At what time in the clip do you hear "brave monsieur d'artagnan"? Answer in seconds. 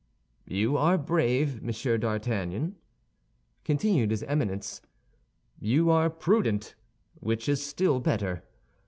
0.97-2.75